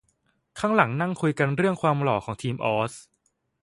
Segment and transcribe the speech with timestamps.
[0.59, 2.93] ข้างหลังนั่งคุยกันเรื่องความหล่อของทีมออส